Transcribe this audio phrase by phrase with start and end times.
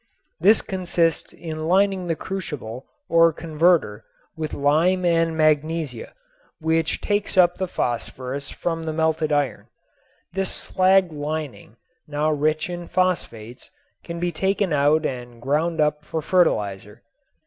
[0.39, 4.03] This consists in lining the crucible or converter
[4.35, 6.15] with lime and magnesia,
[6.59, 9.67] which takes up the phosphorus from the melted iron.
[10.33, 11.77] This slag lining,
[12.07, 13.69] now rich in phosphates,
[14.03, 17.03] can be taken out and ground up for fertilizer.